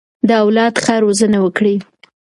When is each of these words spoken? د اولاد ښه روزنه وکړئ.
د 0.27 0.29
اولاد 0.43 0.75
ښه 0.83 0.95
روزنه 1.03 1.37
وکړئ. 1.45 1.75